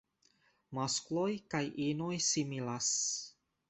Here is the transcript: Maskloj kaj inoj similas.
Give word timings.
Maskloj 0.77 1.27
kaj 1.55 1.63
inoj 1.87 2.11
similas. 2.33 2.95